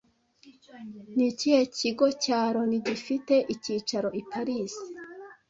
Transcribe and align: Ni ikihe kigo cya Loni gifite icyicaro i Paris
Ni 1.15 1.25
ikihe 1.31 1.61
kigo 1.77 2.05
cya 2.23 2.39
Loni 2.53 2.77
gifite 2.87 3.35
icyicaro 3.53 4.09
i 4.21 4.23
Paris 4.29 4.73